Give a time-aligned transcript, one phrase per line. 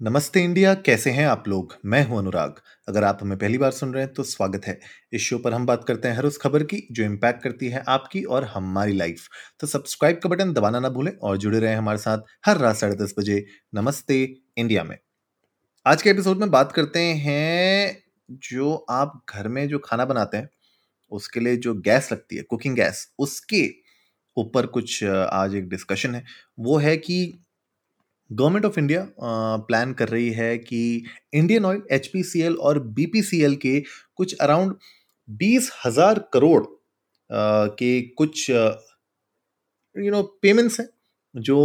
[0.00, 1.74] नमस्ते इंडिया, कैसे हैं आप लोग?
[1.84, 4.78] मैं हूँ अनुराग। अगर आप हमें पहली बार सुन रहे हैं तो स्वागत है।
[5.12, 7.82] इस शो पर हम बात करते हैं हर उस खबर की जो इम्पैक्ट करती है
[7.88, 9.26] आपकी और हमारी लाइफ
[9.60, 12.96] तो सब्सक्राइब का बटन दबाना ना भूलें और जुड़े रहें हमारे साथ हर रात साढ़े
[12.96, 14.22] दस बजे नमस्ते
[14.56, 14.96] इंडिया में।
[15.86, 17.96] आज के एपिसोड में बात करते हैं
[18.30, 20.48] जो आप घर में जो खाना बनाते हैं,
[21.12, 23.68] उसके लिए जो गैस लगती है कुकिंग गैस उसके
[24.36, 26.24] ऊपर कुछ आज एक डिस्कशन है।
[26.58, 27.44] वो है कि
[28.30, 29.06] गवर्नमेंट ऑफ़ इंडिया
[29.68, 33.80] प्लान कर रही है कि इंडियन ऑयल, एचपीसीएल और बीपीसीएल के
[34.16, 34.74] कुछ अराउंड
[35.28, 36.64] बीस हज़ार करोड़
[37.30, 40.88] के कुछ यू नो पेमेंट्स हैं,
[41.34, 41.56] जो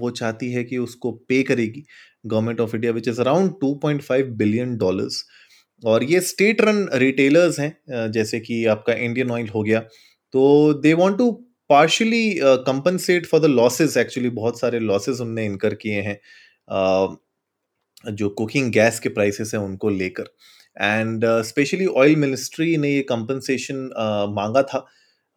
[0.00, 1.84] वो चाहती है कि उसको पे करेगी
[2.26, 5.24] government of India which is around 2.5 billion dollars
[5.82, 9.80] और ये स्टेट रन रिटेलर्स हैं जैसे कि आपका इंडियन ऑयल हो गया
[10.34, 11.30] तो they want to
[11.72, 12.24] partially
[12.66, 16.16] compensate for the losses actually बहुत सारे लॉसेस उनने इनकर किए हैं
[16.68, 20.24] uh, जो कुकिंग गैस के प्राइसेस हैं उनको लेकर।
[20.80, 24.86] एंड स्पेशली ऑयल मिनिस्ट्री ने ये कंपनसेशन uh, मांगा था।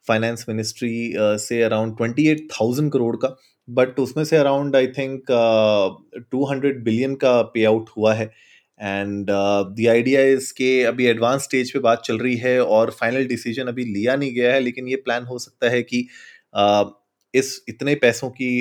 [0.07, 3.35] फाइनेंस मिनिस्ट्री uh, से around twenty eight thousand crore का।
[3.67, 5.31] बट उसमें से around I think
[6.31, 8.31] two hundred billion का पे आउट हुआ है।
[8.81, 13.25] एंड द आइडिया इज़ के अभी एडवांस स्टेज पे बात चल रही है और फाइनल
[13.25, 16.07] डिसीज़न अभी लिया नहीं गया है लेकिन ये प्लान हो सकता है कि
[16.57, 16.85] uh,
[17.33, 18.51] इस इतने पैसों की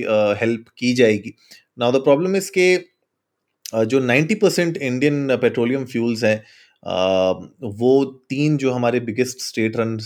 [0.41, 1.35] हेल्प uh, की जाएगी।
[1.79, 8.05] नाउ द प्रॉब्लम इज़ के uh, जो 90 परसेंट इंडियन पेट्रोलियम फ्यूल्स हैं uh, वो
[8.31, 9.99] तीन जो हमारे बिगेस्ट स्टेट रन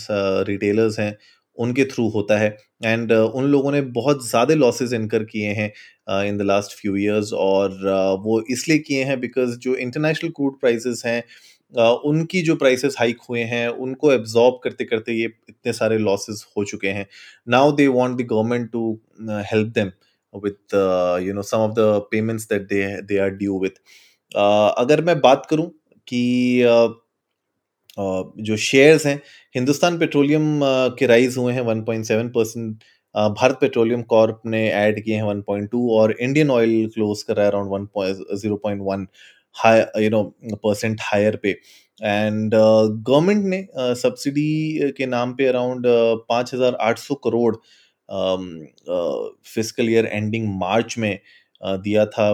[0.47, 1.17] रिटेलर्स हैं
[1.59, 2.49] उनके थ्रू होता है।
[2.85, 5.71] एंड uh, उन लोगों ने बहुत ज़्यादा लॉसेस इनकर किए हैं
[6.27, 10.59] in the last few years और uh, वो इसलिए किए हैं बिकॉज़ जो इंटरनेशनल क्रूड
[10.59, 11.21] प्राइसेस हैं
[11.73, 16.45] uh, उनकी जो प्राइसेस हाइक हुए हैं उनको एब्जॉर्ब करते करते ये इतने सारे लॉसेस
[16.57, 17.07] हो चुके हैं।
[17.47, 18.91] Now they want the government to
[19.51, 19.91] help them
[20.33, 20.75] with
[21.23, 23.81] you know some of the payments that they they are due with
[24.77, 25.69] अगर मैं बात करूँ
[26.07, 26.23] कि
[26.67, 26.89] uh,
[27.99, 29.21] जो शेयर्स हैं,
[29.55, 30.59] हिंदुस्तान पेट्रोलियम
[30.99, 32.83] के राइज हुए हैं 1.7 परसेंट
[33.15, 37.51] भारत पेट्रोलियम कॉर्प ने ऐड किए हैं 1.2 और इंडियन ऑयल क्लोज कर रहा है
[37.51, 37.89] around
[38.35, 39.07] zero point one
[39.55, 40.23] high you know
[40.63, 41.49] percent higher पे।
[42.01, 43.65] एंड गवर्नमेंट ने
[44.01, 45.83] सब्सिडी के नाम पे अराउंड
[46.29, 47.55] पाँच हज़ार आठ सौ crore
[49.45, 51.19] physical year ending March में
[51.63, 52.31] दिया था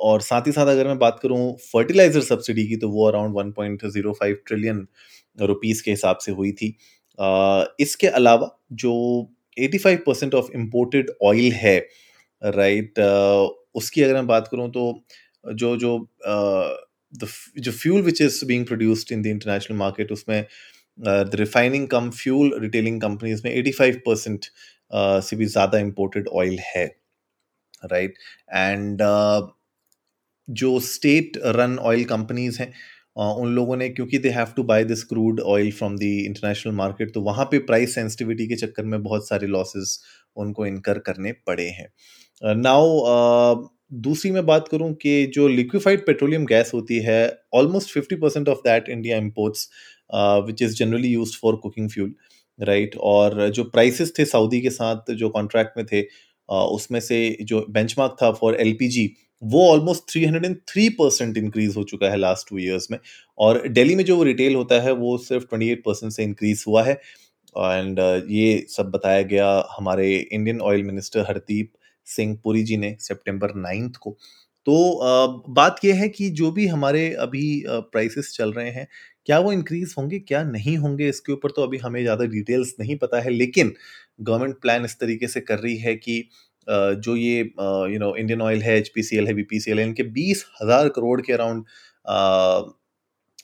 [0.00, 4.34] और साथ ही साथ अगर मैं बात करूँ फर्टिलाइज़र सब्सिडी की तो वो अराउंड 1.05
[4.46, 4.86] ट्रिलियन
[5.38, 6.76] रुपीस के हिसाब से हुई थी।
[7.80, 8.92] इसके अलावा जो
[9.56, 11.78] 85 परसेंट ऑफ़ इम्पोर्टेड ऑयल है
[12.42, 12.98] राइट
[13.74, 14.84] उसकी अगर मैं बात करूँ तो
[15.54, 15.98] जो जो
[17.56, 20.44] जो fuel which is being produced in the international market उसमें
[20.98, 24.46] the refining cum fuel retailing companies में 85 परसेंट
[25.22, 26.86] से भी ज़्यादा इम्पोर्टेड ऑयल है
[27.84, 28.14] राइट
[28.50, 29.02] एंड
[30.48, 32.72] जो स्टेट रन ऑयल कंपनीज़ हैं
[33.16, 37.12] उन लोगों ने, क्योंकि they have to buy this crude oil from the international market
[37.14, 39.98] तो वहाँ पे प्राइस सेंसिटिविटी के चक्कर में बहुत सारे लॉसेस
[40.36, 41.88] उनको इनकर करने पड़े हैं।
[42.42, 43.66] नाउ
[44.02, 47.20] दूसरी मैं बात करूँ कि जो लिक्विफाइड पेट्रोलियम गैस होती है
[47.54, 49.68] almost fifty percent of that India imports
[50.46, 52.14] which is generally use for cooking fuel
[52.58, 56.02] right और जो प्राइसेस थे सऊदी के साथ, जो कॉन्ट्रैक्ट में थे
[56.48, 59.10] उसमें से जो बेंचमार्क था फॉर एलपीजी
[59.42, 62.98] वो ऑलमोस्ट 303 परसेंट इंक्रीज हो चुका है लास्ट टू ईयर्स में।
[63.38, 66.92] और दिल्ली में जो रिटेल होता है, वो सिर्फ़ 28 परसेंट से इंक्रीज हुआ है।
[66.92, 67.98] एंड
[68.30, 71.72] ये सब बताया गया हमारे Indian oil minister Hardeep
[72.06, 74.16] Singh Puri ji ने सितंबर नाइन्थ को।
[74.66, 78.86] तो बात यह है कि जो भी हमारे अभी प्राइसेस चल रहे हैं,
[79.26, 82.96] क्या वो इंक्रीज होंगे, क्या नहीं होंगे, इसके ऊपर तो अभी हमें ज़्यादा डिटेल्स नहीं
[82.96, 83.72] पता है। लेकिन
[84.18, 86.22] गवर्नमेंट प्लान इस तरीके से कर रही है कि
[86.68, 90.44] जो ये यू नो इंडियन ऑयल है एच पी है बी पी है, इनके बीस
[90.62, 91.64] हज़ार करोड़ के अराउंड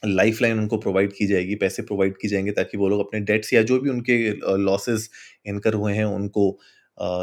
[0.06, 3.52] लाइफ लाइन उनको प्रोवाइड की जाएगी, पैसे प्रोवाइड की जाएँगे ताकि वो लोग अपने डेट्स
[3.52, 4.16] या जो भी उनके
[4.58, 5.08] लॉसेस
[5.46, 6.50] इनकर हुए हैं, उनको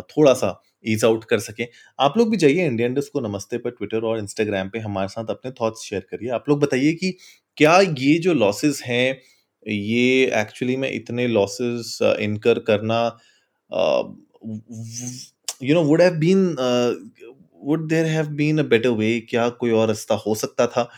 [0.09, 1.66] थोड़ा सा ईज आउट कर सकें।
[2.00, 5.51] आप लोग भी जाइए इंडियन को नमस्ते पर ट्विटर और इंस्टाग्राम पे, हमारे साथ अपने
[5.51, 7.12] थॉट्स शेयर करिए। आप लोग बताइए कि
[7.57, 9.19] क्या ये जो लॉसेस हैं,
[9.65, 13.00] ये एक्चुअली में इतने लॉसेस इनकर करना
[15.63, 16.45] you know would have been
[17.63, 20.89] would there have been a better way क्या कोई और रास्ता हो सकता था?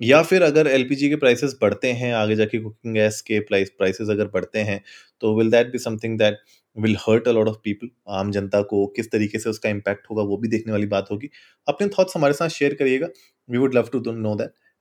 [0.00, 4.08] या फिर अगर एलपीजी के प्राइसेस बढ़ते हैं, आगे जाके कुकिंग गैस के प्राइस प्राइसेस
[4.10, 4.82] अगर बढ़ते हैं
[5.22, 6.38] तो will that be something that
[6.76, 10.22] will hurt a lot of people आम जनता को किस तरीके से उसका इम्पैक्ट होगा,
[10.22, 11.30] वो भी देखने वाली बात होगी।
[11.66, 13.08] अपने थॉट्स हमारे साथ शेयर करिएगा।
[13.48, 14.52] We would love to know that